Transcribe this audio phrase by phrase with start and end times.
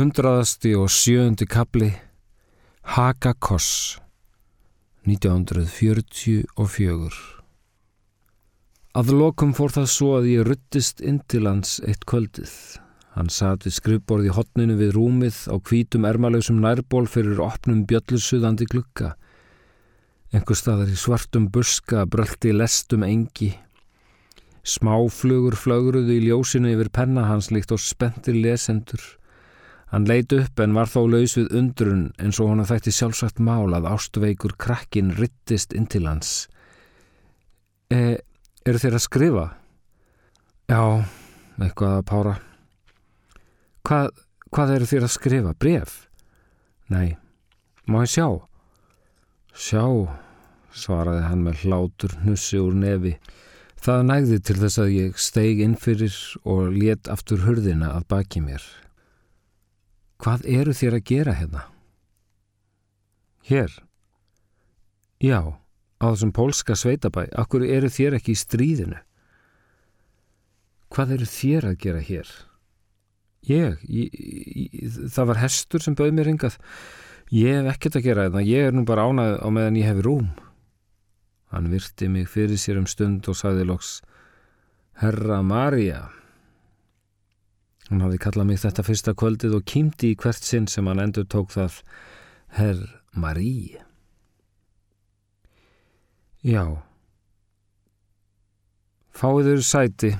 [0.00, 1.90] Hundraðasti og sjöundi kapli
[2.94, 3.98] Hagakoss
[5.04, 7.18] 1944
[8.96, 12.48] Að lokum fór það svo að ég ruttist inn til hans eitt kvöldið.
[13.12, 19.20] Hann satt við skrifborði hotninu við rúmið á hvítum ermalösum nærból fyrir opnum bjöllusuðandi glukka.
[20.32, 23.52] Engur staðar í svartum buska bröldi lestum engi.
[24.64, 29.19] Smáflugur flögruðu í ljósinu yfir penna hans líkt og spentir lesendur.
[29.90, 33.74] Hann leit upp en var þó laus við undrun eins og hann þætti sjálfsagt mál
[33.74, 36.46] að ástveikur krakkin rittist inn til hans.
[37.90, 38.20] E,
[38.62, 39.46] eru þér að skrifa?
[40.70, 41.02] Já,
[41.58, 42.34] eitthvað að pára.
[43.82, 44.12] Hvað,
[44.54, 45.54] hvað eru þér að skrifa?
[45.58, 45.96] Bref?
[46.94, 47.16] Nei,
[47.90, 48.28] má ég sjá?
[49.50, 49.82] Sjá,
[50.70, 53.16] svaraði hann með hlátur hnussi úr nefi.
[53.80, 56.14] Það nægði til þess að ég steig inn fyrir
[56.44, 58.62] og let aftur hurðina að baki mér.
[60.20, 61.62] Hvað eru þér að gera hérna?
[63.48, 63.72] Hér?
[65.20, 65.56] Já,
[66.00, 67.26] á þessum pólska sveitabæ.
[67.40, 69.00] Akkur eru þér ekki í stríðinu?
[70.90, 72.30] Hvað eru þér að gera hér?
[73.48, 73.80] Ég?
[73.88, 76.58] ég, ég það var hestur sem bauð mér ringað.
[77.32, 78.44] Ég hef ekkert að gera þetta.
[78.44, 80.28] Ég er nú bara ánað á meðan ég hef rúm.
[81.54, 84.00] Hann virti mig fyrir sér um stund og sagði loks
[85.00, 86.10] Herra Marja.
[87.90, 91.24] Hann hafði kallað mig þetta fyrsta kvöldið og kýmdi í hvert sinn sem hann endur
[91.26, 91.80] tók það
[92.54, 92.84] Herr
[93.18, 93.80] Marí.
[96.46, 96.62] Já.
[99.10, 100.12] Fáiður sæti.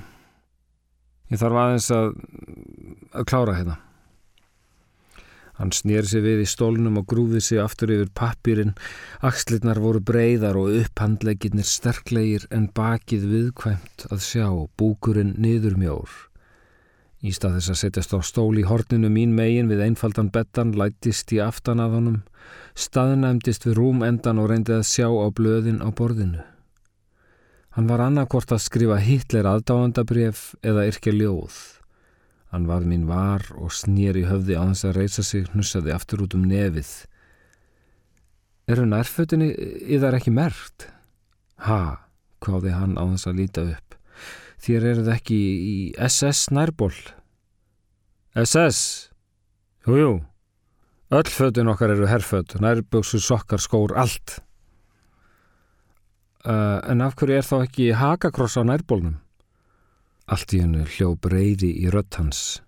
[1.31, 2.11] Ég þarf aðeins að,
[3.15, 3.77] að klára hérna.
[5.61, 8.73] Hann snýr sig við í stólnum og grúði sig aftur yfir pappirinn.
[9.23, 16.17] Akslirnar voru breyðar og upphandleginnir sterklegir en bakið viðkvæmt að sjá búkurinn niður mjór.
[17.21, 21.29] Í stað þess að setjast á stól í horninu mín megin við einfaldan bettan lætist
[21.35, 22.21] í aftan að honum,
[22.73, 26.41] staðnæmdist við rúm endan og reyndi að sjá á blöðin á borðinu.
[27.77, 31.59] Hann var annarkort að skrifa hitler aðdáandabref eða yrkja ljóð.
[32.51, 36.33] Hann var mín var og snýri höfði á þess að reysa sig hnussaði aftur út
[36.35, 36.89] um nefið.
[38.67, 39.53] Eru nærfötinni
[39.93, 40.89] yðar ekki mert?
[41.69, 42.01] Ha,
[42.43, 44.00] hváði hann á þess að líta upp.
[44.61, 46.93] Þér eruð ekki í SS nærból.
[48.37, 49.09] SS?
[49.87, 50.19] Jújú.
[51.11, 54.37] Öll fötin okkar eru herrföt, nærböksu, sokkar, skór, allt.
[56.45, 59.17] Uh, en af hverju er þá ekki hakakross á nærbólnum?
[60.31, 62.61] Allt í hennu hljó breyði í rött hans.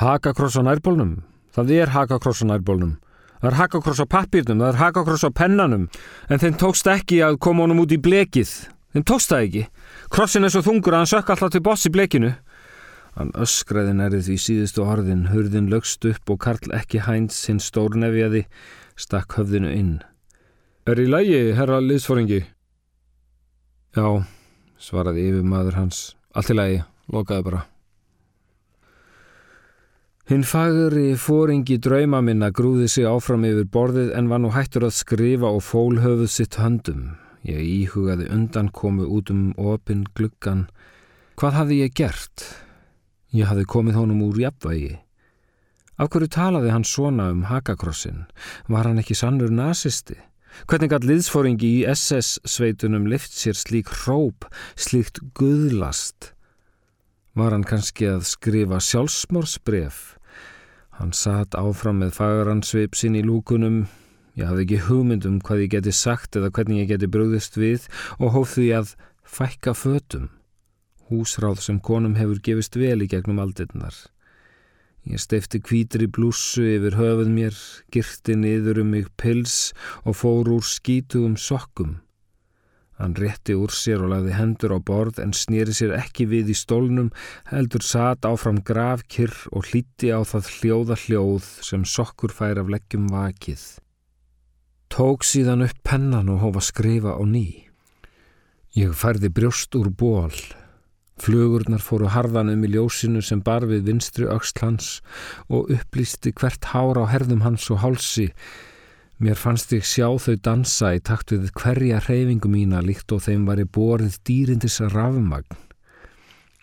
[0.00, 1.20] Hakakross á nærbólnum?
[1.54, 2.96] Það er hakakross á nærbólnum.
[3.40, 5.86] Það er hakakross á pappirnum, það er hakakross á pennanum,
[6.28, 8.50] en þeim tókst ekki að koma honum út í blekið.
[8.92, 9.62] Þeim tókst það ekki.
[10.10, 12.32] Krossin er svo þungur að hann sökk alltaf til boss í blekinu.
[13.14, 18.44] Hann öskraði nærið því síðustu orðin, hurðin lögst upp og Karl ekki hænt sinn stórnefjaði,
[18.98, 19.92] stakk höfðinu inn.
[20.90, 22.40] Er í lægi, herra liðsforingi?
[23.94, 24.06] Já,
[24.82, 26.02] svaraði yfir maður hans.
[26.34, 26.82] Allt í lægi,
[27.14, 27.64] lokaði bara.
[30.30, 34.94] Hinn fagri fóringi drauma minna grúði sig áfram yfir borðið en var nú hættur að
[34.98, 37.12] skrifa og fólhöfuð sitt höndum.
[37.46, 40.66] Ég íhugaði undan komu út um opin gluggan.
[41.40, 42.44] Hvað hafði ég gert?
[43.32, 44.98] Ég hafði komið honum úr jafnvægi.
[46.00, 48.26] Af hverju talaði hann svona um hakakrossin?
[48.68, 50.16] Var hann ekki sannur nazisti?
[50.66, 56.32] Hvernig gætt liðsfóringi í SS-sveitunum lift sér slík hróp, slíkt guðlast?
[57.38, 60.00] Var hann kannski að skrifa sjálfsmórsbref?
[60.98, 63.84] Hann satt áfram með fagaransvip sinn í lúkunum.
[64.38, 67.88] Ég hafði ekki hugmynd um hvað ég geti sagt eða hvernig ég geti brúðist við
[68.18, 68.94] og hóf því að
[69.26, 70.28] fækka fötum.
[71.10, 73.96] Húsráð sem konum hefur gefist vel í gegnum aldirnar.
[75.08, 77.56] Ég steifti kvítri blússu yfir höfuð mér,
[77.90, 79.72] girti niður um mig pils
[80.04, 81.98] og fór úr skítugum sokkum.
[83.00, 86.56] Hann rétti úr sér og lagði hendur á borð en snýri sér ekki við í
[86.62, 87.08] stólnum,
[87.48, 93.08] heldur satt áfram gravkirr og hlíti á það hljóða hljóð sem sokkur fær af leggjum
[93.08, 93.64] vakið.
[94.90, 97.70] Tók síðan upp pennan og hófa skrifa á ný.
[98.74, 100.34] Ég færði brjóst úr ból.
[101.22, 104.88] Flugurnar fóru harðan um í ljósinu sem bar við vinstri öxl hans
[105.46, 108.32] og upplýsti hvert hár á herðum hans og hálsi.
[109.22, 113.46] Mér fannst ég sjá þau dansa í takt við hverja hreyfingu mína líkt og þeim
[113.46, 115.69] var í borið dýrindis rafmagn.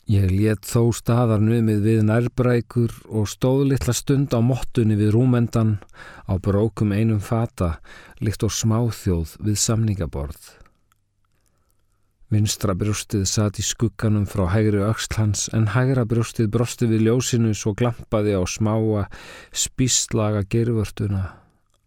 [0.07, 5.73] Ég let þó staðar numið við nærbrækur og stóð litla stund á mottunni við rúmendan
[6.31, 7.81] á brókum einum fata
[8.23, 10.39] líkt og smáþjóð við samningaborð.
[12.31, 17.75] Vinstra brjóstið satt í skugganum frá hægri aukslans en hægra brjóstið brosti við ljósinu svo
[17.75, 19.09] glampaði á smáa
[19.51, 21.35] spíslaga gervörtuna.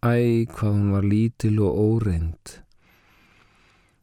[0.05, 2.60] Æ, hvað hún var lítil og óreind.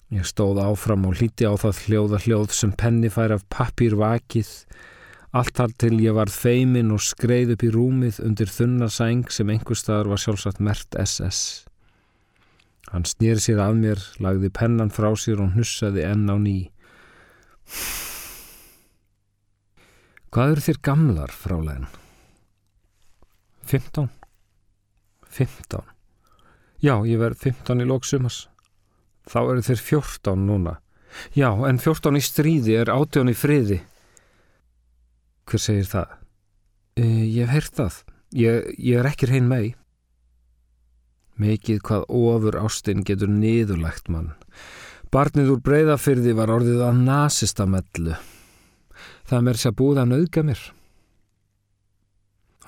[0.08, 4.49] Ég stóð áfram og hlíti á það hljóða hljóð sem penni fær af pappir vakið.
[5.37, 9.52] Allt þar til ég varð feimin og skreið upp í rúmið undir þunna sæng sem
[9.52, 11.69] einhver staðar var sjálfsagt mert SS.
[12.88, 16.58] Hann snýri sér að mér, lagði pennan frá sér og hnussaði enn á ný.
[20.32, 21.88] Hvað eru þér gamlar, frálegin?
[23.69, 24.08] 15?
[25.37, 25.84] 15?
[26.81, 28.46] Já, ég verð 15 í lóksumas.
[29.28, 30.78] Þá eru þér 14 núna.
[31.36, 33.80] Já, en 14 í stríði er 18 í friði.
[35.48, 36.14] Hver segir það?
[36.98, 38.00] E, ég hef heyrt það.
[38.36, 39.75] Ég, ég er ekki hrein mei.
[41.38, 44.32] Mikið hvað ofur ástinn getur niðurlegt mann.
[45.08, 48.16] Barnið úr breyðafyrði var orðið að nasista mellu.
[49.28, 50.64] Það mér sé að búða að nauðga mér.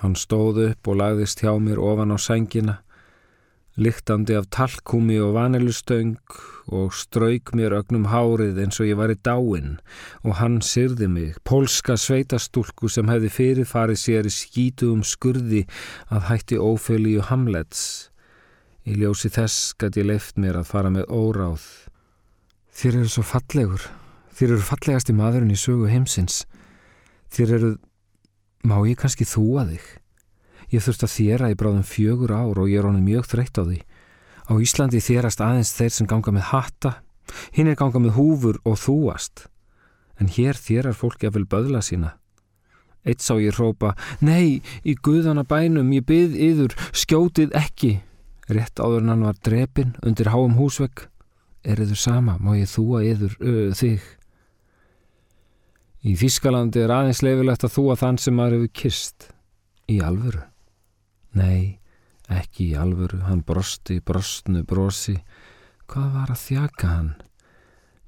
[0.01, 2.79] Hann stóð upp og lagðist hjá mér ofan á sængina,
[3.79, 6.17] lyktandi af talkúmi og vanilustöng
[6.71, 9.77] og strauk mér ögnum hárið eins og ég var í dáin
[10.23, 15.63] og hann syrði mig, pólska sveitastúlku sem hefði fyrirfarið sér í skítu um skurði
[16.11, 18.11] að hætti ófölíu Hamlets.
[18.83, 21.63] Í ljósi þess gæti ég leift mér að fara með óráð.
[22.73, 23.87] Þér eru svo fallegur.
[24.35, 26.43] Þér eru fallegasti maðurinn í sögu heimsins.
[27.31, 27.71] Þér eru...
[28.61, 29.85] Má ég kannski þúa þig?
[30.71, 33.63] Ég þurft að þéra í bráðum fjögur ár og ég er honum mjög þreytt á
[33.67, 33.79] því.
[34.47, 36.93] Á Íslandi þérast aðeins þeir sem ganga með hatta.
[37.55, 39.47] Hinn er ganga með húfur og þúast.
[40.19, 42.15] En hér þérar fólki að vel böðla sína.
[43.03, 47.95] Eitt sá ég hrópa, nei, í guðana bænum, ég byð yður, skjótið ekki
[48.51, 51.07] rétt áður en hann var drepin undir háum húsvegg
[51.63, 54.09] er yður sama, má ég þúa yður öð þig
[56.01, 59.27] Í Þískalandi er aðeins leifilegt að þúa þann sem maður hefur kist
[59.91, 60.50] í alvöru
[61.37, 61.79] Nei,
[62.31, 63.21] ekki í alvöru.
[63.27, 65.17] Hann brosti, brostnu, brosi.
[65.91, 67.11] Hvað var að þjaka hann?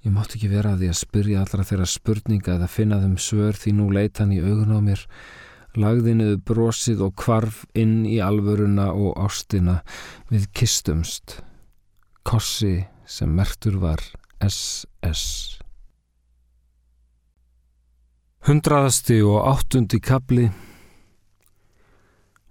[0.03, 3.55] Ég mátt ekki vera að því að spyrja allra þeirra spurninga eða finna þeim svör
[3.55, 5.05] því nú leita hann í augun á mér.
[5.79, 9.79] Lagði niður brosið og kvarf inn í alvöruna og ástina.
[10.29, 11.39] Við kistumst.
[12.27, 14.03] Kossi sem mertur var
[14.43, 15.23] SS.
[18.43, 20.49] Hundraðasti og áttundi kabli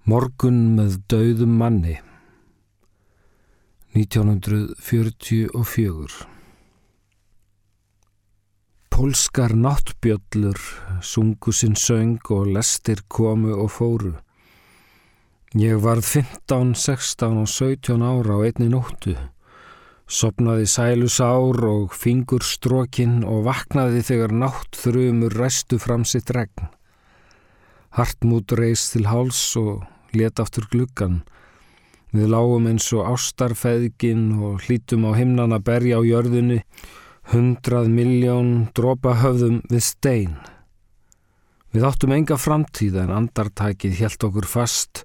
[0.02, 1.92] Morgun með dauðum manni
[3.94, 6.26] 1944
[8.90, 10.58] Pólskar náttbjöllur
[11.06, 14.18] sungu sinn söng og lestir komu og fóru.
[15.54, 19.14] Ég varð 15, 16 og 17 ára á einni nóttu.
[20.10, 26.74] Sopnaði sælusár og fingur strókin og vaknaði þegar nátt þrjumur ræstu fram sitt regn.
[27.92, 29.84] Hartmút reist til háls og
[30.16, 31.22] let aftur gluggan.
[32.12, 36.60] Við lágum eins og ástarfeðgin og hlítum á himnana berja á jörðunni
[37.30, 40.32] Hundrað miljón dropa höfðum við stein.
[41.72, 45.04] Við áttum enga framtíð en andartækið helt okkur fast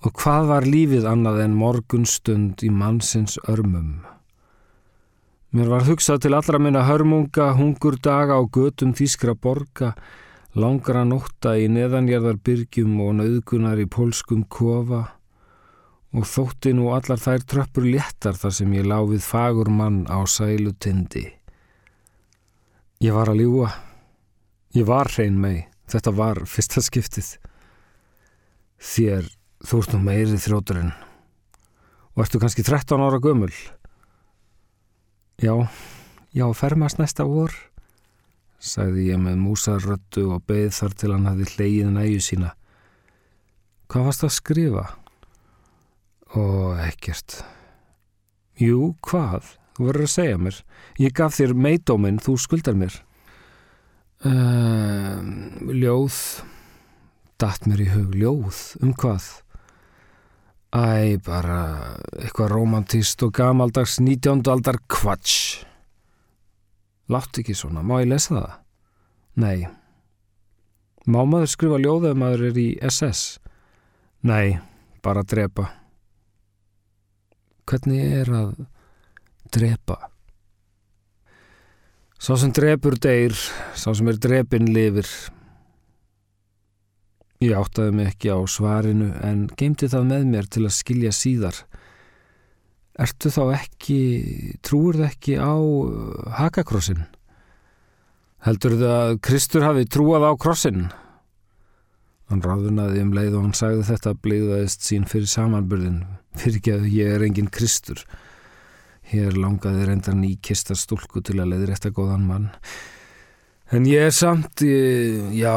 [0.00, 4.00] og hvað var lífið annað en morgunstund í mannsins örmum.
[5.52, 9.92] Mér var hugsað til allra minna hörmunga, hungur daga og götum þýskra borga,
[10.56, 15.02] langra nótta í neðanjarðar byrgjum og nauðgunar í pólskum kofa
[16.16, 20.72] og þótti nú allar þær tröppur léttar þar sem ég láfið fagur mann á sælu
[20.80, 21.26] tindi.
[23.04, 23.72] Ég var að ljúa.
[24.72, 25.66] Ég var hrein mei.
[25.92, 27.34] Þetta var fyrsta skiptið.
[28.80, 29.28] Þér,
[29.60, 30.94] þú ert nú meirið þróturinn.
[32.16, 33.52] Og ertu kannski 13 ára gömul?
[35.36, 35.68] Já,
[36.32, 37.52] já, fermast næsta vor,
[38.58, 42.52] sagði ég með músarröttu og beð þar til hann hafi hleyið næju sína.
[43.86, 44.86] Hvað varst að skrifa?
[46.34, 47.40] og ekkert.
[48.60, 49.54] Jú, hvað?
[49.76, 50.60] Þú verður að segja mér.
[51.00, 52.94] Ég gaf þér meidóminn, þú skuldar mér.
[54.24, 55.20] Uh,
[55.76, 56.20] ljóð.
[57.36, 58.60] Datt mér í hug ljóð.
[58.80, 59.28] Um hvað?
[60.76, 61.60] Æ, bara
[62.16, 64.42] eitthvað romantist og gamaldags 19.
[64.50, 65.64] aldar kvatsch.
[67.12, 68.54] Látt ekki svona, má ég lesa það?
[69.42, 69.66] Nei.
[71.06, 73.24] Má maður skrifa ljóð ef maður er í SS?
[74.26, 74.58] Nei,
[75.04, 75.68] bara drepa
[77.66, 78.50] hvernig er að
[79.54, 79.96] drepa
[82.22, 83.34] sá sem drepur deyr
[83.74, 85.08] sá sem er drepin lifir
[87.42, 91.58] ég áttaði mig ekki á svarinu en geimti það með mér til að skilja síðar
[92.96, 94.00] Ertu þá ekki,
[94.64, 97.02] trúur það ekki á uh, hakakrossin?
[98.46, 100.86] Heldur það að Kristur hafi trúað á krossin?
[102.30, 106.00] Hann ráðunaði um leið og hann sagði þetta bliðaðist sín fyrir samanbyrðin.
[106.40, 108.00] Fyrir ekki að ég er engin Kristur.
[109.06, 112.48] Hér langaði reyndar ný kistar stúlku til að leiði rétt að góðan mann.
[113.74, 115.54] En ég er samt, ég, já,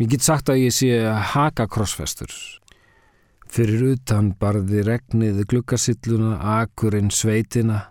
[0.00, 0.94] ég get sagt að ég sé
[1.34, 2.32] haka krossfestur.
[3.54, 7.84] Fyrir utan barði regnið glukkasilluna, akurinn sveitina.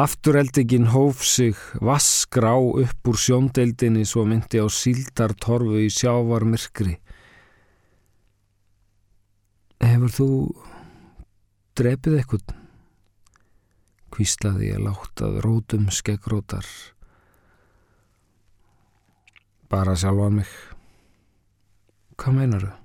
[0.00, 6.96] Aftureldingin hóf sig vaskrá upp úr sjóndeildinni svo myndi á síldartorfu í sjávarmyrkri.
[9.84, 10.28] Hefur þú
[11.76, 12.58] drepið eitthvað?
[14.16, 16.64] Kvíslaði ég láttað rótum skeggrótar.
[19.68, 20.60] Bara sjálfan mig.
[22.16, 22.81] Hvað meinar þau?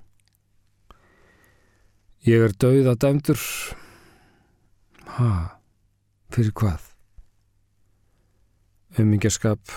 [2.28, 3.44] Ég er dauð að dæmdur.
[5.16, 5.28] Ha,
[6.36, 6.90] fyrir hvað?
[9.00, 9.72] Umingjaskap.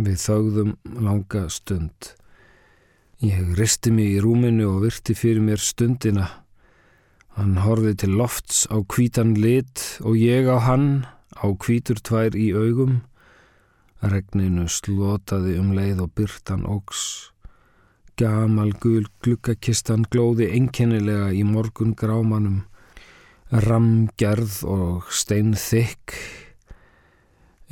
[0.00, 0.72] Við þáðum
[1.04, 2.14] langa stund.
[3.20, 6.30] Ég risti mig í rúminu og virti fyrir mér stundina.
[7.36, 11.04] Hann horfið til lofts á kvítan lit og ég á hann
[11.36, 13.02] á kvítur tvær í augum.
[14.00, 17.35] Regninu slotaði um leið og byrtan ógs.
[18.16, 22.62] Gamal gul glukkakistan glóði einkennilega í morgun grámanum,
[23.52, 26.14] ramgerð og stein þykk.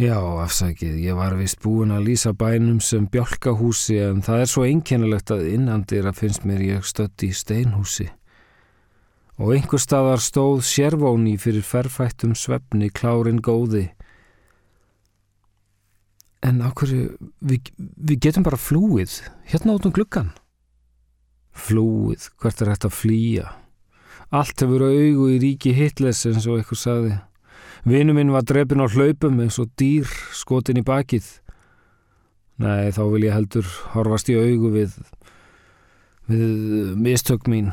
[0.04, 4.66] Já, afsakið, ég var vist búin að lýsa bænum sem bjálkahúsi en það er svo
[4.68, 8.10] einkennilegt að innandir að finnst mér ég stött í steinhúsi.
[9.40, 13.86] Og einhver staðar stóð sérvóni fyrir ferfættum svefni klárin góði.
[16.44, 20.32] En ákverju, við, við getum bara flúið, hérna út um gluggan.
[21.54, 23.52] Flúið, hvert er þetta að flýja?
[24.34, 27.14] Allt hefur augu í ríki hitles eins og eitthvað saði.
[27.88, 31.26] Vinu minn var drefin á hlaupum eins og dýr skotin í bakið.
[32.60, 34.94] Nei, þá vil ég heldur horfast í augu við,
[36.28, 37.72] við mistök mín.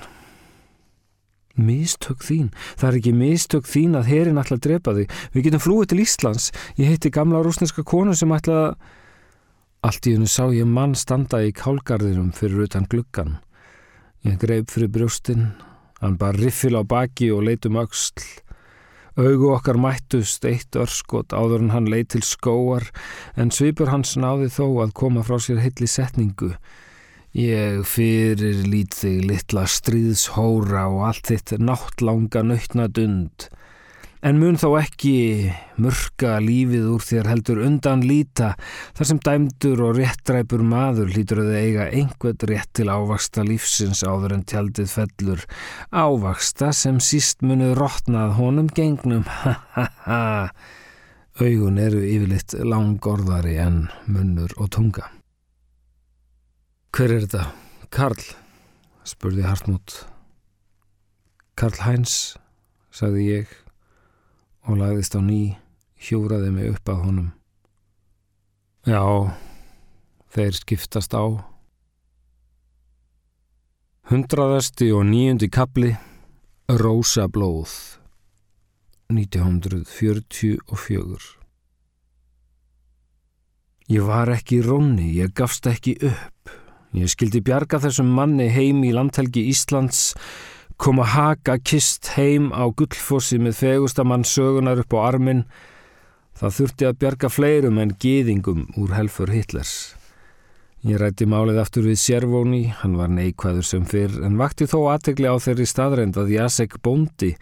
[1.60, 2.50] Mistök þín?
[2.80, 5.16] Það er ekki mistök þín að herin ætla að drepa þig.
[5.34, 6.50] Við getum flúið til Íslands.
[6.80, 8.76] Ég heiti gamla rúsneska konu sem ætla að...
[9.82, 13.40] Allt í hennu sá ég mann standa í kálgarðinum fyrir utan gluggan.
[14.22, 15.48] Ég greip fyrir brjóstinn.
[16.02, 18.22] Hann bar riffil á baki og leitum auksl.
[19.20, 22.86] Augu okkar mættust eitt örskot áður en hann leit til skóar
[23.36, 26.54] en svipur hans náði þó að koma frá sér hilli setningu.
[27.32, 33.46] Ég fyrir lít þig litla stríðshóra og allt þitt náttlanga nöytna dund.
[34.22, 35.14] En mun þá ekki
[35.82, 38.52] mörka lífið úr þér heldur undan líta
[38.98, 44.36] þar sem dæmdur og réttræpur maður lítur að eiga einhvern rétt til ávaksta lífsins áður
[44.36, 45.48] en tjaldið fellur.
[45.90, 49.24] Ávaksta sem síst munið rótnað honum gengnum.
[49.42, 50.22] Ha ha ha.
[51.40, 55.08] Augun eru yfirleitt langorðari en munnur og tunga.
[56.92, 57.56] Hver er þetta?
[57.88, 58.20] Karl,
[59.08, 60.04] spurði Hartmut.
[61.56, 62.36] Karl Hæns,
[62.92, 63.48] sagði ég
[64.68, 65.56] og lagðist á ný,
[65.96, 67.32] hjúraði mig upp að honum.
[68.84, 69.32] Já,
[70.36, 71.40] þeir skiptast á.
[74.12, 75.96] Hundraðasti og nýjundi kapli,
[76.68, 78.04] Rósa blóð,
[79.16, 80.60] 1944.
[83.96, 86.60] Ég var ekki í rónni, ég gafst ekki upp.
[86.92, 90.12] Ég skildi bjarga þessum manni heim í landhelgi Íslands,
[90.76, 95.46] koma haka kist heim á gullfossi með fegustamann sögunar upp á armin.
[96.36, 99.96] Það þurfti að bjarga fleirum en geðingum úr helfur Hitlers.
[100.84, 105.30] Ég rætti málið aftur við Sérvóni, hann var neikvæður sem fyrr, en vakti þó aðtegli
[105.30, 107.36] á þeirri staðreind að Jasek Bóndi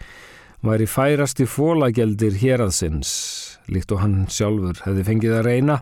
[0.66, 3.14] væri færasti fólagjeldir hér aðsins
[3.70, 5.76] líkt og hann sjálfur hefði fengið að reyna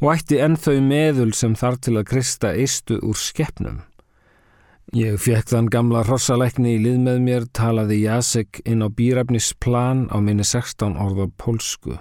[0.00, 3.82] og ætti ennþau meðul sem þar til að kristja eistu úr skeppnum.
[4.94, 10.16] Ég fekk þann gamla hrossalækni í lið með mér, talaði Jasek inn á býrafnisplan á
[10.20, 11.96] minni 16 orða pólsku.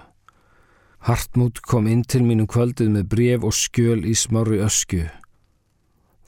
[1.04, 5.08] Hartmút kom inn til mínum kvöldið með bref og skjöl í smári ösku.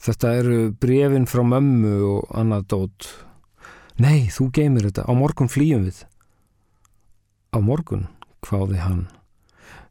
[0.02, 3.08] Þetta eru brefin frá mömmu og annað dót.
[3.96, 6.02] Nei, þú geymir þetta, á morgun flýjum við.
[7.56, 8.08] Á morgun?
[8.46, 9.06] hváði hann.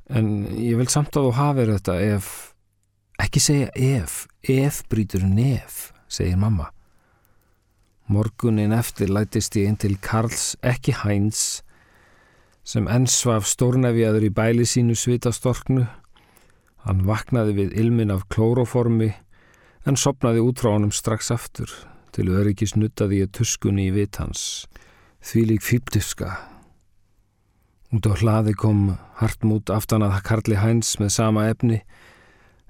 [0.08, 2.28] En ég vil samt að þú hafið þetta ef,
[3.20, 6.70] ekki segja ef, ef brítur nef, segir mamma.
[8.06, 11.64] Morgunin eftir lætist ég inn til Karls, ekki Hæns,
[12.62, 15.88] sem ennsvaf stórnefjaður í bæli sínu svitastorknu.
[16.86, 19.10] Hann vaknaði við ilmin af klóroformi
[19.90, 21.74] en sopnaði út frá honum strax aftur.
[22.16, 24.66] Til öryggis nuttaði ég tuskunni í vitans.
[25.20, 26.32] Því lík fýptifska.
[27.92, 31.84] Út á hlaði kom hartmút aftan að Karli Hæns með sama efni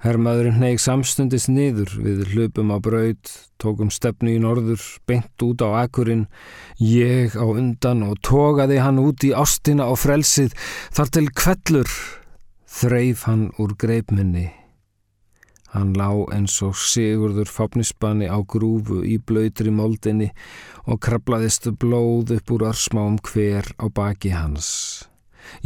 [0.05, 5.81] Herrmaðurinn neig samstundis niður við hlupum á braud, tókum stefnu í norður, beint út á
[5.81, 6.27] akkurinn,
[6.77, 10.53] ég á undan og tókaði hann út í ástina og frelsið,
[10.93, 11.95] þar til kvellur,
[12.69, 14.51] þreif hann úr greipminni.
[15.75, 20.29] Hann lá eins og sigurður fápnisbanni á grúfu í blöytri moldinni
[20.87, 24.69] og krablaðist blóð upp úr örsmáum hver á baki hans.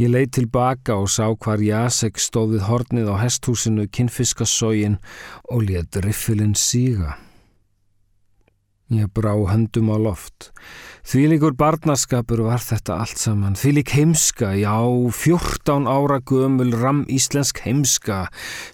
[0.02, 4.98] Ég leið tilbaka og sá hvar Jasek stóð við hornið á hesthúsinu kinnfiskasógin
[5.46, 7.14] og let riffilinn síga.
[8.90, 10.48] Ég brá höndum á loft.
[11.06, 13.54] Þvílikur barnaskapur var þetta allt saman.
[13.54, 14.74] Þvílik heimska, já,
[15.14, 18.24] fjórtán ára gömul ram íslensk heimska.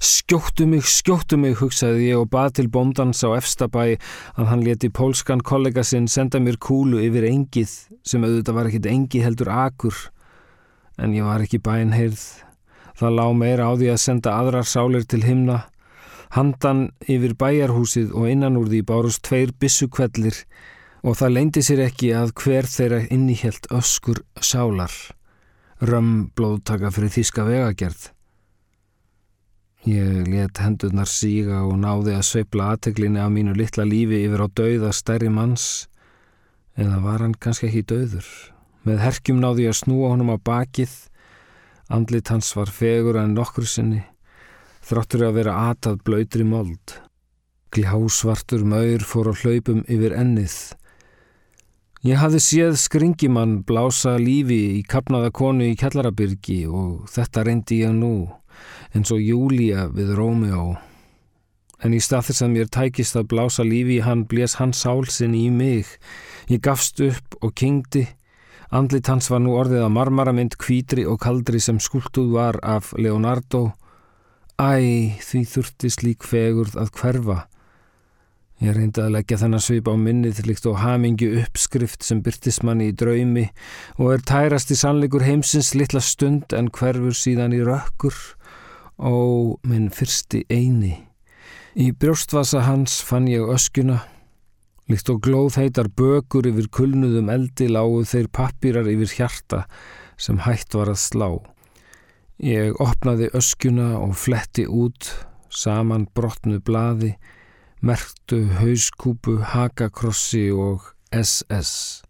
[0.01, 3.99] Skjóttu mig, skjóttu mig, hugsaði ég og bað til bóndans á efstabæi
[4.41, 8.89] að hann leti pólskan kollega sinn senda mér kúlu yfir engið sem auðvitað var ekkit
[8.97, 10.01] engi heldur akur
[10.97, 12.25] en ég var ekki bænheirð.
[12.97, 15.67] Það lá meira á því að senda aðrar sálir til himna.
[16.35, 20.43] Handan yfir bæjarhúsið og innan úr því bárust tveir bissukvellir
[21.07, 24.93] og það leindi sér ekki að hver þeirra innihjelt öskur sálar.
[25.79, 28.11] Römm blóðtaka fyrir þíska vegagerð.
[29.87, 34.49] Ég let hendurnar síga og náði að sveipla aðteglinni af mínu litla lífi yfir á
[34.51, 35.87] dauða stærri manns
[36.75, 38.27] eða var hann kannski ekki dauður.
[38.83, 40.91] Með herkjum náði ég að snúa honum á bakið.
[41.87, 44.03] Andlit hans var fegur en nokkur sinni.
[44.87, 46.93] Þráttur að vera atað blöytri mold.
[47.75, 50.55] Glhásvartur maur fór á hlaupum yfir ennið.
[52.07, 57.97] Ég hafði séð skringimann blása lífi í kapnaða konu í kjallarabyrgi og þetta reyndi ég
[57.97, 58.29] nú,
[58.95, 60.77] eins og Júlia við Rómeó.
[61.83, 65.49] En í stað þess að mér tækist að blása lífi hann blés hans sálsinn í
[65.51, 65.91] mig.
[66.47, 68.07] Ég gafst upp og kingdi
[68.75, 73.69] Andlit hans var nú orðið að marmaramynd kvítri og kaldri sem skulduð var af Leonardo.
[74.57, 77.39] Æ, því þurfti slík fegurð að hverfa.
[78.65, 82.89] Ég reyndi að leggja þennan svip á minnið líkt og hamingi uppskrift sem byrtist manni
[82.89, 83.51] í draumi
[83.99, 88.17] og er tærast í sannleikur heimsins litla stund en hverfur síðan í rökkur
[88.97, 90.95] og minn fyrsti eini.
[91.77, 94.01] Í brjóstvasa hans fann ég öskuna
[94.87, 99.65] Líkt og glóð heitar bökur yfir kulnuðum eldi lágu þeir pappýrar yfir hjarta
[100.15, 101.31] sem hætt var að slá.
[102.37, 105.09] Ég opnaði öskjuna og fletti út,
[105.49, 107.15] saman brotnu blaði,
[107.81, 112.03] merktu hauskúpu, hakakrossi og SS.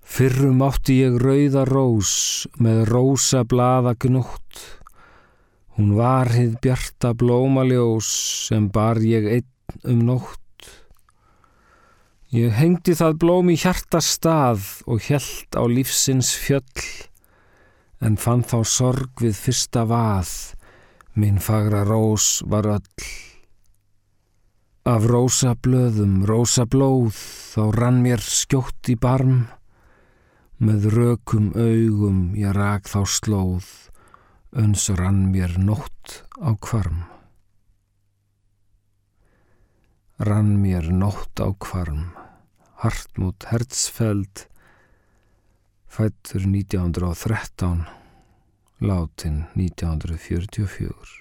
[0.00, 4.64] Fyrrum átti ég rauða rós með rósa blaða gnótt.
[5.76, 8.08] Hún var hið bjarta blómaljós
[8.48, 10.40] sem bar ég einn um nótt.
[12.32, 16.64] Ég hengdi það blóm í hjarta stað og hjælt á lífsins fjöll,
[18.00, 20.30] en fann þá sorg við fyrsta vað,
[21.20, 23.08] minn fagra rós var öll.
[24.88, 27.12] Af rósa blöðum, rósa blóð,
[27.52, 29.44] þá rann mér skjótt í barm,
[30.56, 33.68] með rökum augum ég rak þá slóð,
[34.56, 37.04] öns rann mér nótt á kvarm.
[40.20, 42.10] Rann mér nótt á kvarm.
[42.80, 44.49] Hartmut Hertzfeld
[45.90, 47.82] fættur 1913
[48.80, 51.18] látin 1944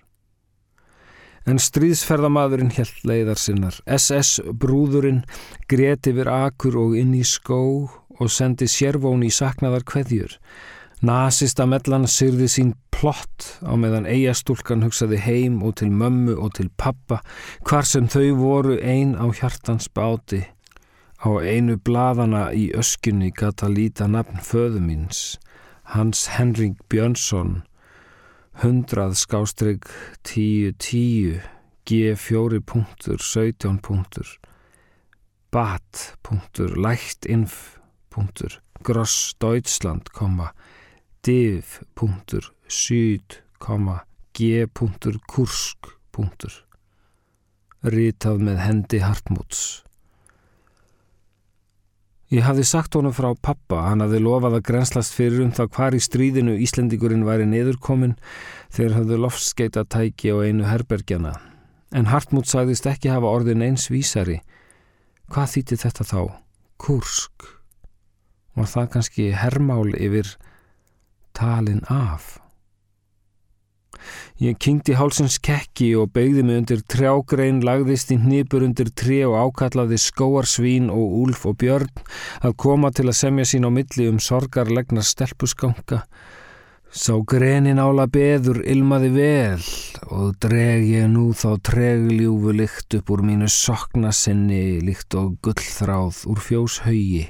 [1.50, 3.78] En stríðsferðamadurinn held leiðar sinnar.
[3.90, 5.24] SS brúðurinn
[5.72, 7.62] greti yfir akur og inn í skó
[8.20, 10.36] og sendi sérvón í saknaðar kveðjur
[11.00, 16.68] Nasista mellan syrði sín plott á meðan eigastúlkan hugsaði heim og til mömmu og til
[16.76, 17.22] pappa
[17.64, 20.42] hvar sem þau voru ein á hjartans báti
[21.20, 25.36] Á einu bladana í öskunni gata líta nafn föðu míns,
[25.92, 27.64] Hans Henrik Björnsson,
[28.64, 29.90] 100 skástrygg
[30.24, 31.42] 10-10,
[31.84, 34.32] G4 punktur, 17 punktur,
[35.52, 37.80] BAT punktur, Lægt Inf
[38.10, 40.08] punktur, Gross Deutschland,
[41.26, 43.42] div punktur, Syd,
[44.34, 46.64] G punktur, Kursk punktur,
[47.84, 49.89] Ritað með hendi Hartmúts.
[52.30, 55.96] Ég hafði sagt honum frá pappa, hann hafði lofað að grenslast fyrir um það hvar
[55.98, 58.14] í stríðinu Íslendingurinn væri niðurkomin
[58.70, 61.32] þegar hafði loftskeita tæki á einu herbergjana.
[61.90, 64.44] En Hartmut sagðist ekki hafa orðin eins vísari.
[65.34, 66.22] Hvað þýtti þetta þá?
[66.78, 67.48] Kursk.
[68.54, 70.36] Var það kannski hermál yfir
[71.34, 72.38] talin af?
[74.40, 79.38] Ég kynkti hálsins kekki og beigði mig undir trjágrein, lagðist í hnipur undir tri og
[79.40, 82.04] ákallaði skóarsvín og úlf og björn
[82.46, 86.04] að koma til að semja sín á milli um sorgarlegna stelpusganga.
[86.90, 89.66] Sá grenin ála beður ilmaði vel
[90.10, 96.24] og dreg ég nú þá tregljúfu lykt upp úr mínu sokna sinni lykt og gullþráð
[96.34, 97.28] úr fjós haugi.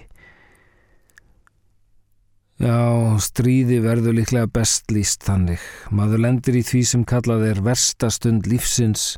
[2.60, 5.62] Já, stríði verður líklega best líst þannig.
[5.96, 9.14] Maður lendir í því sem kallað er verstastund lífsins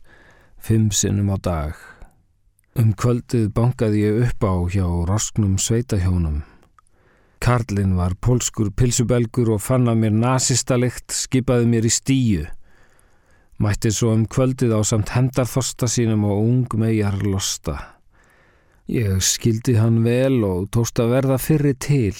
[0.61, 1.79] fimm sinnum á dag.
[2.77, 6.43] Um kvöldið bankaði ég upp á hjá rosknum sveitahjónum.
[7.41, 12.45] Karlinn var polskur pilsubelgur og fann að mér nazistalikt skipaði mér í stíu.
[13.57, 17.79] Mætti svo um kvöldið á samt hendarþosta sínum og ung megar losta.
[18.85, 22.13] Ég skildi hann vel og tóst að verða fyrri til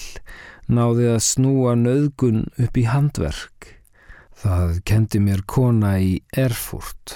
[0.71, 3.75] náði að snúa nöðgun upp í handverk.
[4.41, 7.15] Það kendi mér kona í Erfurt.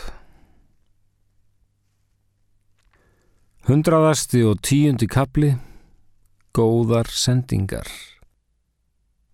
[3.65, 5.55] Hundraðasti og tíundi kapli
[6.53, 7.87] Góðar sendingar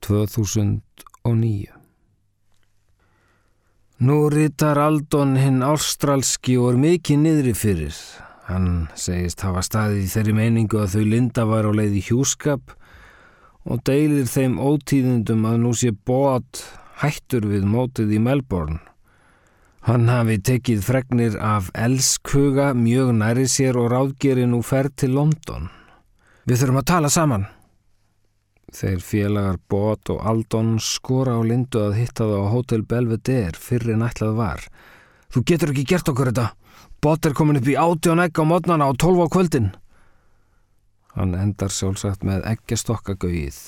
[0.08, 1.82] 2009
[4.02, 7.98] Nú rítar Aldon hinn ástralski og er mikið niðri fyrir.
[8.48, 12.74] Hann segist hafa staðið í þeirri meiningu að þau linda var á leið í hjúskap
[13.66, 16.64] og deilir þeim ótíðundum að nú sé bót
[17.02, 18.80] hættur við mótið í Melbourne.
[19.82, 25.72] Hann hafi tekið fregnir af elskuga mjög næri sér og ráðgeri nú ferð til London.
[26.46, 27.48] Við þurfum að tala saman.
[28.72, 33.98] Þeir félagar Bót og Aldon skora á lindu að hitta það á Hotel Belvedere fyrir
[34.00, 34.64] nætlað var.
[35.34, 36.52] Þú getur ekki gert okkur þetta.
[37.02, 39.72] Bót er komin upp í átti og negg á mótnana og tólf á kvöldin.
[41.16, 43.62] Hann endar sjálfsagt með eggjastokka-gauið.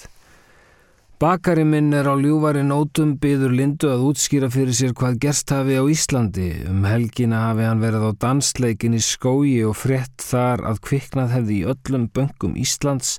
[1.23, 5.77] Bakari minn er á ljúvari nótum byður Lindu að útskýra fyrir sér hvað gerst hafi
[5.79, 6.49] á Íslandi.
[6.67, 11.59] Um helgina hafi hann verið á dansleikin í skói og frett þar að kviknað hefði
[11.61, 13.13] í öllum böngum Íslands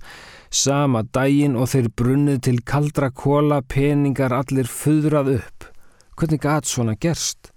[0.54, 5.70] sama daginn og þeir brunnið til kaldra kóla peningar allir fuðrað upp.
[6.18, 7.54] Hvernig gæt svona gerst?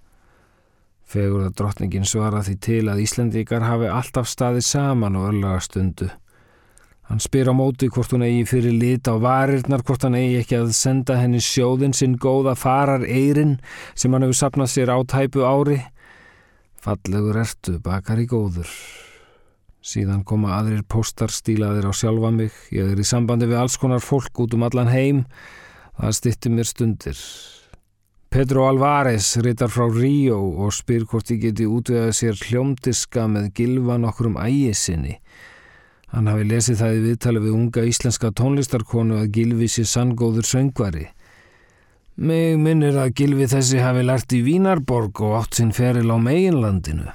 [1.08, 6.08] Fegur það drottningin svara því til að Íslandikar hafi alltaf staðið saman og örlaga stundu.
[7.08, 10.58] Hann spyr á móti hvort hún eigi fyrir lit á varirnar, hvort hann eigi ekki
[10.58, 13.56] að senda henni sjóðin sinn góða farar eirin
[13.96, 15.78] sem hann hefur sapnað sér á tæpu ári.
[16.84, 18.68] Fallegur ertu, bakar í góður.
[19.80, 22.52] Síðan koma aðrir póstar stílaðir á sjálfa mig.
[22.76, 25.24] Ég er í sambandi við alls konar fólk út um allan heim.
[25.96, 27.22] Það stittir mér stundir.
[28.28, 34.04] Pedro Alvarez rítar frá Ríó og spyr hvort ég geti útvegað sér hljómdiska með gilvan
[34.04, 35.16] okkur um ægisinni.
[36.14, 41.06] Hann hafi lesið það í viðtali við unga íslenska tónlistarkonu að Gilvi sé sanngóður söngvari.
[42.18, 47.12] Mig minnir að Gilvi þessi hafi lært í Vínarborg og átt sinn feril á meginlandinu.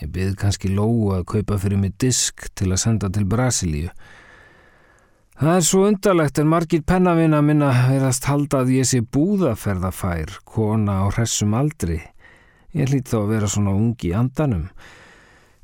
[0.00, 3.92] Ég byrð kannski lóu að kaupa fyrir mig disk til að senda til Brasilíu.
[5.42, 11.00] Það er svo undarlegt en margir pennavina minna verðast halda að ég sé búðaferðafær, kona
[11.02, 12.00] á hressum aldri.
[12.72, 14.68] Ég hlýtt þá að vera svona ungi andanum.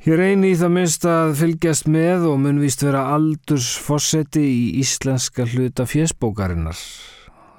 [0.06, 5.42] Ég reyni í það minnst að fylgjast með og mun vist vera aldursforseti í íslenska
[5.50, 6.78] hluta fjesbókarinnar.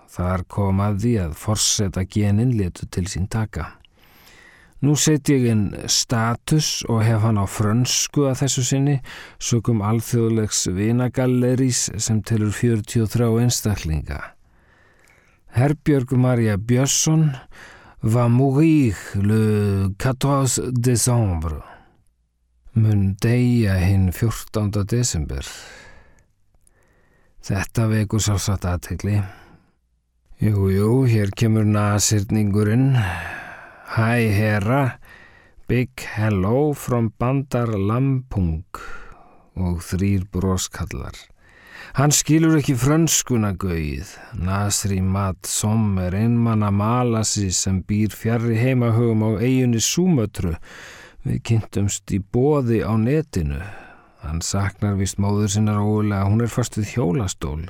[0.07, 3.65] Þar kom að því að forseta genin letu til sín taka.
[4.79, 8.95] Nú set ég inn status og hef hann á frönsku að þessu sinni,
[9.35, 14.21] sökum alþjóðlegs vinagallerís sem telur 43 einstaklinga.
[15.59, 17.33] Herbjörg Maria Björnsson
[17.99, 21.59] va mourir le 14 décembre
[22.73, 24.83] mun deyja hinn 14.
[24.89, 25.45] desember.
[27.41, 29.17] Þetta vekur sálsagt aðtegli.
[30.39, 32.93] Jú, jú, hér kemur nasirningurinn.
[33.95, 34.83] Hæ, herra,
[35.67, 38.63] big hello from bandar Lampung
[39.57, 41.17] og þrýr broskallar.
[41.97, 44.13] Hann skilur ekki frönskuna gauð.
[44.37, 50.53] Nasri Mat Som er einmann að malasi sem býr fjarrri heimahögum á eiginni Súmötru
[51.27, 53.59] Við kynntumst í bóði á netinu.
[54.23, 57.65] Hann saknar vist móður sinnar ólega að hún er fast við hjólastól.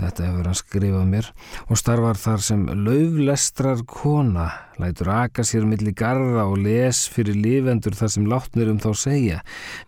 [0.00, 1.26] Þetta hefur hann skrifað mér
[1.66, 4.46] og starfar þar sem lauflestrar kona,
[4.80, 9.42] lætur aka sér millir garda og les fyrir lifendur þar sem látnir um þá segja.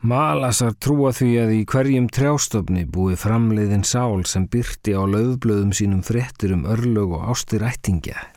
[0.04, 6.04] Malasar trúa því að í hverjum trjástofni búi framleiðin sál sem byrti á laufblöðum sínum
[6.04, 8.31] frettir um örlög og ástir ættingja.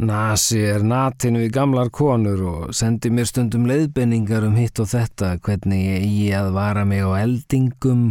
[0.00, 5.34] Nasi er natin við gamlar konur og sendi mér stundum leiðbenningar um hitt og þetta,
[5.44, 8.06] hvernig ég eigi að vara mig á eldingum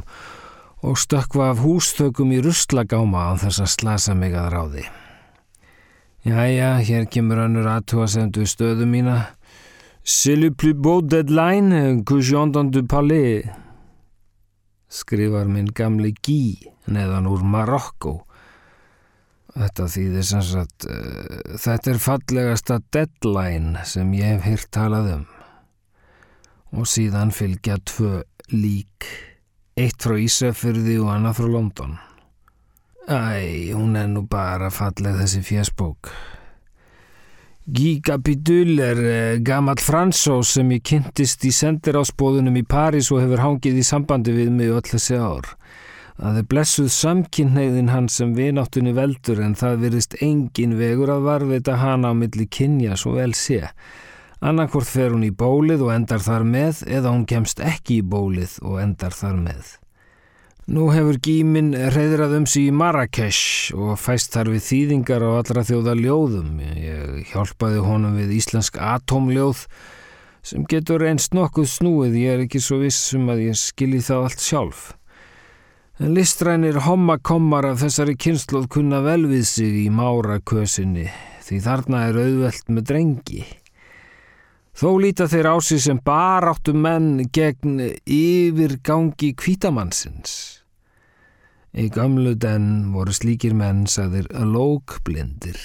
[0.85, 4.85] og stökva af hústökum í rustlagáma á þess að slasa mig að ráði.
[6.29, 9.33] Jæja, hér kemur önnur aðtúasendu stöðu mína.
[10.05, 13.49] C'est le plus beau deadline que j'ai entendu parler.
[14.89, 18.28] Skrifar minn gamli Gí neðan úr Marokko.
[19.49, 25.25] Þetta þýðir sem sagt, uh, þetta er fallegasta deadline sem ég hef hýrt talað um.
[26.77, 28.19] Og síðan fylgja tvö
[28.53, 29.07] lík,
[29.79, 31.97] eitt frá Ísafyrði og annað frá London.
[33.09, 36.11] Æ, hún er nú bara falleg þessi fjersbók.
[37.69, 43.41] Guy Capidul er uh, gammal fransós sem ég kynntist í sendirásbóðunum í París og hefur
[43.43, 45.49] hangið í sambandi við mig öll þessi ár.
[46.19, 51.77] Það er blessuð samkynneiðin hann sem vináttunni veldur en það virðist engin vegur að varvita
[51.79, 53.69] hana á milli kynja svo vel sé.
[54.43, 58.57] Annarkvort fer hún í bólið og endar þar með eða hún kemst ekki í bólið
[58.67, 59.71] og endar þar með.
[60.69, 65.63] Nú hefur Gímin reyðrað um sig í Marrakesh og fæst þar við þýðingar á allra
[65.71, 66.59] þjóða ljóðum.
[66.83, 69.63] Ég hjálpaði honum við íslensk atomljóð
[70.43, 74.49] sem getur einst nokkuð snúið, ég er ekki svo vissum að ég skilji það allt
[74.51, 74.87] sjálf.
[75.99, 81.09] En listrænir hommakommar af þessari kynsloð kunna vel við sig í márakösinni
[81.43, 83.41] því þarna er auðvelt með drengi.
[84.79, 90.63] Þó líta þeir á sig sem baráttu menn gegn yfirgangi kvítamannsins.
[91.75, 95.59] Í gamlu den voru slíkir menn sagðir lókblindir.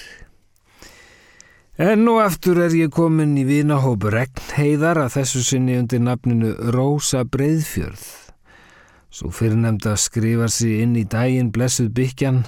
[1.78, 7.22] Enn og aftur er ég komin í vinahópu Regnheiðar að þessu sinni undir nafninu Rósa
[7.22, 8.23] Breiðfjörð.
[9.14, 12.40] Svo fyrirnemda skrifar sér inn í daginn blessuð byggjan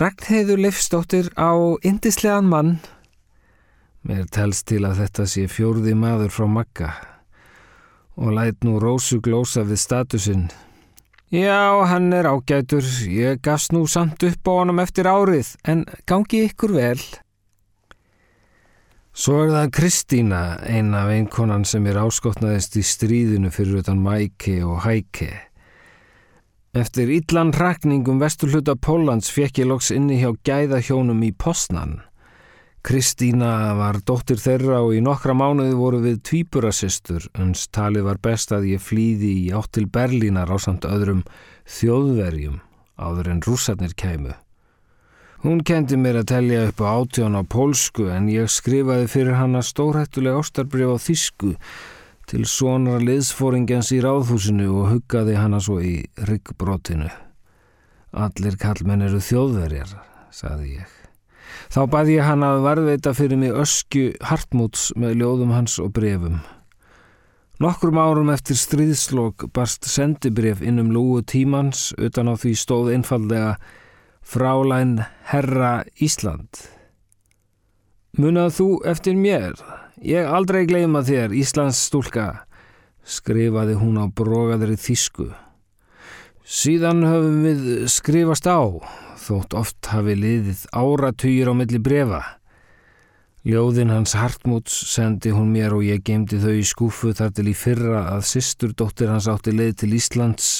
[0.00, 1.52] Regnheiður Leifstóttir á
[1.84, 2.78] indislegan mann.
[4.00, 6.90] Mér telst til að þetta sé fjórði maður frá Magga
[8.16, 10.46] og læt nú Rósu glósa við statusinn
[11.34, 12.84] Já, hann er ágætur.
[13.10, 17.00] Ég gafst nú samt upp á honum eftir árið, en gangi ykkur vel.
[19.10, 24.60] Svo er það Kristína, eina af einkonan sem er áskotnaðist í stríðinu fyrir utan Mæki
[24.62, 25.32] og Hæki.
[26.74, 32.00] Eftir illan rakningum vesturhluta Pólans fekk ég loks inni hjá gæðahjónum í Postnan.
[32.82, 38.50] Kristína var dóttir þeirra og í nokkra mánuði voru við tvíburasistur ens talið var best
[38.50, 41.22] að ég flýði í átt til Berlínar á samt öðrum
[41.78, 42.58] þjóðverjum
[42.98, 44.34] áður en rússarnir kæmu.
[45.46, 49.62] Hún kendi mér að telja upp á átján á pólsku en ég skrifaði fyrir hana
[49.62, 51.54] stórhættuleg ástarbrif á þísku
[52.30, 55.96] til sonar liðsfóringjans í ráðhúsinu og huggaði hana svo í
[56.28, 57.10] ryggbrotinu.
[58.14, 59.96] Allir kallmenn eru þjóðverjar,
[60.32, 60.90] saði ég.
[61.74, 66.38] Þá baði ég hann að varðveita fyrir mig öskju hartmúts með ljóðum hans og brefum.
[67.62, 73.54] Nokkrum árum eftir stríðslokk barst sendibref innum lúu tímans utan á því stóð einfallega
[74.24, 76.64] Frálæn Herra Ísland.
[78.18, 79.58] Munað þú eftir mér?
[80.04, 82.44] Ég aldrei gleima þér, Íslands stúlka,
[83.08, 85.30] skrifaði hún á brogaðri þísku.
[86.44, 88.68] Síðan höfum við skrifast á,
[89.16, 92.20] þótt oft hafi liðið áratugir á milli brefa.
[93.48, 97.56] Ljóðin hans Hartmúts sendi hún mér og ég gemdi þau í skúfu þar til í
[97.56, 100.50] fyrra að systurdóttir hans átti leið til Íslands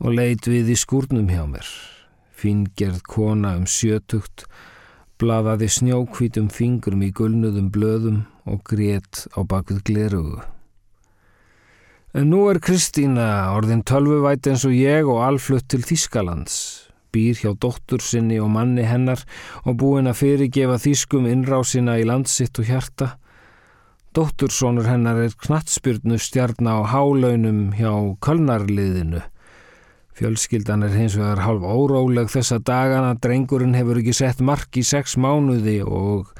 [0.00, 1.68] og leiðt við í skúrnum hjá mér.
[2.32, 4.48] Fingerð kona um sjötugt,
[5.22, 10.42] blafaði snjókvítum fingrum í gulnuðum blöðum og grét á bakvið glerugu.
[12.12, 16.56] En nú er Kristína orðin tölvuvæt eins og ég og alflutt til Þískalands
[17.12, 19.22] býr hjá dóttur sinni og manni hennar
[19.68, 23.16] og búin að fyrirgefa þýskum innrásina í landsitt og hjarta.
[24.16, 27.92] Dóttursónur hennar er knatsbyrnu stjarn á hálaunum hjá
[28.24, 29.22] kölnarliðinu.
[30.12, 35.16] Fjölskyldan er hins vegar halv óróleg þessa dagana, drengurinn hefur ekki sett mark í sex
[35.16, 36.34] mánuði og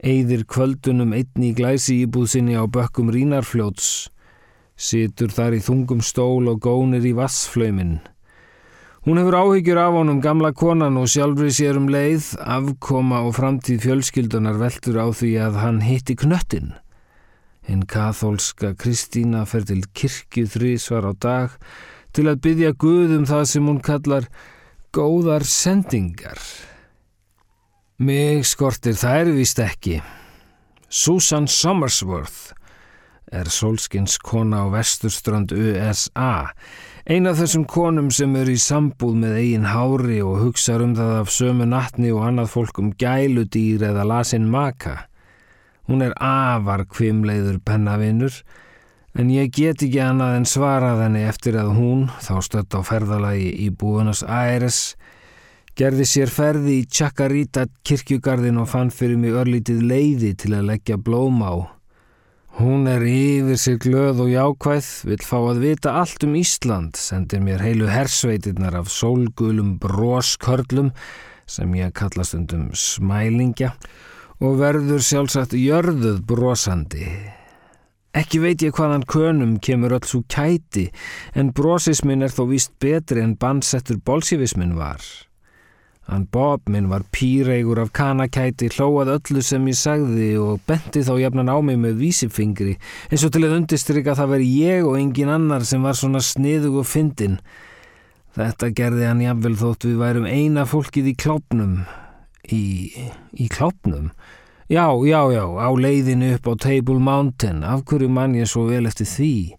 [0.00, 4.08] eigðir kvöldunum einni í glæsi íbúð sinni á bökkum rínarfljóts,
[4.80, 7.98] situr þar í þungum stól og gónir í vassflöyminn.
[9.04, 13.84] Hún hefur áhyggjur af honum gamla konan og sjálfri sér um leið, afkoma og framtíð
[13.84, 16.72] fjölskyldunar veldur á því að hann hitti knöttin.
[17.68, 21.56] Hinn kathólska Kristína fer til kirkju þrísvar á dag
[22.16, 24.28] til að byggja Guðum það sem hún kallar
[24.94, 26.38] góðar sendingar.
[27.98, 29.98] Mig skortir þær vist ekki.
[30.88, 32.54] Susan Somersworth
[33.28, 36.48] er solskins kona á vesturstrand USA
[37.08, 41.30] Eina þessum konum sem eru í sambúð með eigin hári og hugsa um það af
[41.32, 45.06] sömu nattni og annað fólk um gæludýr eða lasin maka.
[45.88, 48.36] Hún er afar kvimleiður pennavinnur
[49.18, 53.50] en ég get ekki annað en svarað henni eftir að hún, þá stött á ferðalagi
[53.66, 54.96] í Búinas Æres,
[55.78, 60.96] Gerði sér ferði í Chakarita kirkjugarðin og fann fyrir mig örlítið leiði til að leggja
[60.98, 61.54] blóm á.
[62.58, 67.46] Hún er yfir sig glöð og jákvæð, vil fá að vita allt um Ísland, sendir
[67.46, 70.90] mér heilu hersveitirnar af sólgulum broskörlum
[71.46, 73.76] sem ég kallast undum smælingja
[74.42, 77.37] og verður sjálfsagt jörðuð brosandi.
[78.16, 80.86] Ekki veit ég hvaðan könum kemur öll svo kæti
[81.36, 85.02] en brosismin er þó víst betri en bannsettur bolsjevismin var.
[86.08, 91.18] Hann Bob minn var pýreigur af kanakæti, hlóað öllu sem ég sagði og benti þá
[91.20, 92.78] jafnan á mig með vísifingri
[93.10, 96.80] eins og til að undistrykka það veri ég og engin annar sem var svona sniðug
[96.80, 97.36] og fyndin.
[98.38, 101.76] Þetta gerði hann jafnvel þótt við værum eina fólkið í klopnum.
[102.56, 102.64] Í,
[103.36, 104.08] í klopnum?
[104.68, 107.64] Já, já, já, á leiðinu upp á Table Mountain.
[107.64, 109.56] Af hverju mann ég svo vel eftir því?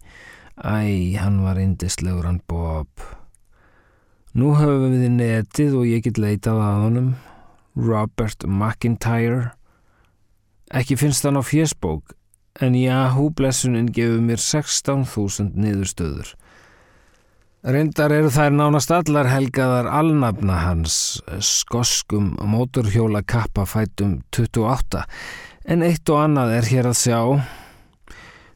[0.62, 2.86] Æ, hann var indislegur hann Bob.
[4.38, 7.08] Nú höfum við netið og ég get leitað að honum.
[7.74, 9.50] Robert McIntyre.
[10.70, 12.14] Ekki finnst hann á fjersbók,
[12.62, 16.36] en Yahoo blessunin gefur mér 16.000 niðurstöður.
[17.60, 20.94] Reyndar eru þær nánast allar helgaðar alnafna hans,
[21.44, 25.02] skoskum móturhjóla kappa fætum 28,
[25.68, 27.18] en eitt og annað er hér að sjá.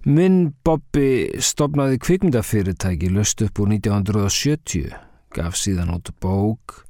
[0.09, 4.97] Minn Bobby stopnaði kvikmyndafyrirtæki löst upp úr 1970,
[5.37, 6.81] gaf síðan út bók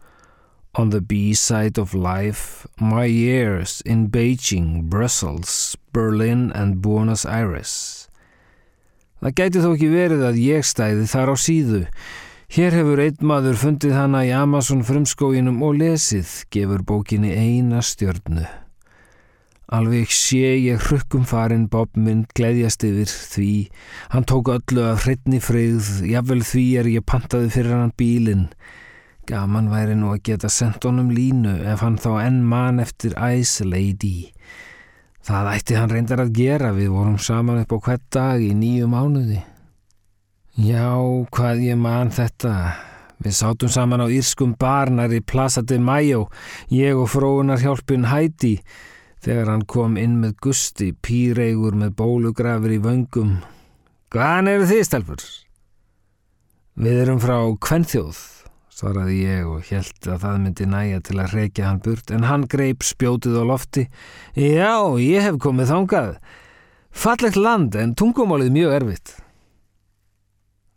[0.79, 8.09] On the B-side of life, my years in Beijing, Brussels, Berlin and Buenos Aires.
[9.25, 11.79] Það gæti þó ekki verið að ég stæði þar á síðu.
[12.53, 18.45] Hér hefur einn maður fundið hana í Amazon frumskóginum og lesið, gefur bókinni eina stjörnu.
[19.73, 23.49] Alveg sé ég hrukkum farin Bob minn gleðjast yfir því.
[24.13, 28.51] Hann tók öllu af hreitni freyð, jável því er ég pantaði fyrir hann bílinn.
[29.25, 33.65] Gaman væri nú að geta sendt honum línu ef hann þá enn mann eftir Ice
[33.65, 34.35] Lady.
[35.25, 38.89] Það ætti hann reyndar að gera, við vorum saman upp á hvert dag í nýju
[38.93, 39.39] mánuði.
[40.61, 41.01] Já,
[41.33, 42.53] hvað ég man þetta.
[43.25, 46.27] Við sátum saman á Írskum barnar í Plaza de Mayo,
[46.69, 48.59] ég og fróunar hjálpin Hæti,
[49.25, 53.39] þegar hann kom inn með gusti, pýreigur með bólugrafur í vöngum.
[54.13, 55.29] Hvaðan eru þið, stelpur?
[56.85, 58.44] Við erum frá Kvennþjóð
[58.75, 62.49] svaraði ég og held að það myndi næja til að reykja hann burt en hann
[62.51, 63.87] greip spjótið á lofti.
[64.35, 66.17] Já, ég hef komið þángað
[66.95, 69.13] Fallegt land en tungumálið mjög erfitt.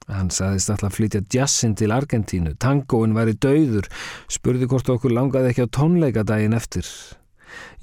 [0.08, 2.56] Hann saðist alltaf flytja jazzin til Argentínu.
[2.60, 3.86] Tangoin var í dauður.
[4.32, 6.88] Spurði hvort okkur langaði ekki á tónleikadaginn eftir.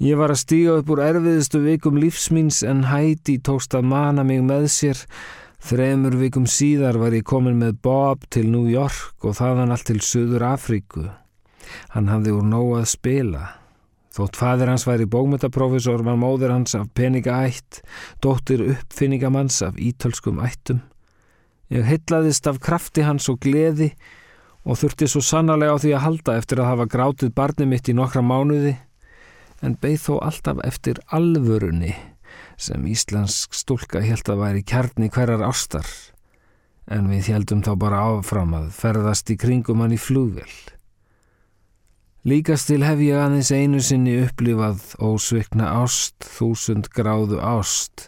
[0.03, 4.43] Ég var að stíga upp úr erfiðustu vikum lífsmýns en hæti tókst að mana mig
[4.45, 5.05] með sér
[5.65, 9.97] Þremur vikum síðar var ég komin með Bob til New York og þaðan allt til
[10.05, 11.07] Suður Afríku.
[11.95, 13.41] Hann hafði úr nóg að spila.
[14.13, 17.81] Þótt fadir hans væri bókmyndaprófessor var móður hans af peningaætt,
[18.21, 20.83] dóttir uppfinningamanns af ítölskum ættum.
[21.73, 23.95] Ég heitlaðist af krafti hans og gleði
[24.69, 27.97] og þurfti svo sannarlega á því að halda eftir að hafa grátið barni mitt í
[27.97, 28.77] nokkra mánuði,
[29.65, 31.95] en beigð þó alltaf eftir alvörunni
[32.57, 35.87] sem íslensk stúlka held að væri kjarni hverjar ástar
[36.85, 40.49] en við heldum þá bara áfram að ferðast í kringum hann í flúvel.
[42.25, 48.07] Líkast til hef ég aðeins einu sinni upplifað ósvikna ást, þúsund gráðu ást.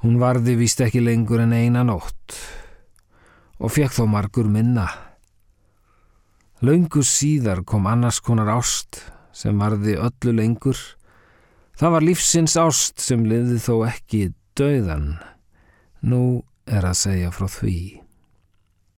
[0.00, 2.36] Hún varði vist ekki lengur en eina nótt
[3.58, 4.86] og fekk þó margur minna.
[6.62, 9.02] Laungu síðar kom annars konar ást
[9.34, 10.78] sem varði öllu lengur
[11.78, 14.22] Það var lífsins ást sem liði þó ekki
[14.58, 15.12] döðan.
[16.02, 17.78] Nú er að segja frá því.